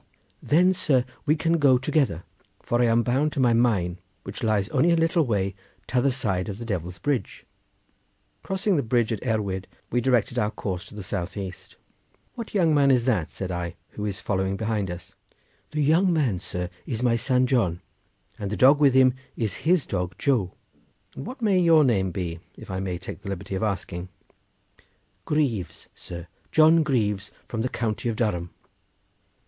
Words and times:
"Then, 0.41 0.73
sir, 0.73 1.05
we 1.27 1.35
can 1.35 1.59
go 1.59 1.77
together, 1.77 2.23
for 2.59 2.81
I 2.81 2.85
am 2.85 3.03
bound 3.03 3.31
to 3.33 3.39
my 3.39 3.53
mine, 3.53 3.99
which 4.23 4.41
lies 4.41 4.67
only 4.69 4.89
a 4.89 4.95
little 4.95 5.23
way 5.27 5.53
t'other 5.85 6.09
side 6.09 6.49
of 6.49 6.57
the 6.57 6.65
Devil's 6.65 6.97
Bridge." 6.97 7.45
Crossing 8.41 8.77
the 8.77 8.81
bridge 8.81 9.11
of 9.11 9.19
Erwyd, 9.23 9.67
we 9.91 10.01
directed 10.01 10.39
our 10.39 10.49
course 10.49 10.87
to 10.87 10.95
the 10.95 11.03
south 11.03 11.37
east. 11.37 11.75
"What 12.33 12.55
young 12.55 12.73
man 12.73 12.89
is 12.89 13.05
that?" 13.05 13.29
said 13.29 13.51
I, 13.51 13.75
"who 13.89 14.03
is 14.07 14.19
following 14.19 14.57
behind 14.57 14.89
us?" 14.89 15.13
"The 15.69 15.83
young 15.83 16.11
man, 16.11 16.39
sir, 16.39 16.71
is 16.87 17.03
my 17.03 17.15
son 17.15 17.45
John, 17.45 17.79
and 18.39 18.49
the 18.49 18.57
dog 18.57 18.79
with 18.79 18.95
him 18.95 19.13
is 19.37 19.53
his 19.69 19.85
dog 19.85 20.15
Joe." 20.17 20.51
"And 21.15 21.27
what 21.27 21.43
may 21.43 21.59
your 21.59 21.83
name 21.83 22.09
be, 22.09 22.39
if 22.57 22.71
I 22.71 22.79
may 22.79 22.97
take 22.97 23.21
the 23.21 23.29
liberty 23.29 23.53
of 23.53 23.61
asking?" 23.61 24.09
"Greaves, 25.25 25.89
sir; 25.93 26.25
John 26.51 26.81
Greaves 26.81 27.29
from 27.47 27.61
the 27.61 27.69
county 27.69 28.09
of 28.09 28.15
Durham." 28.15 28.49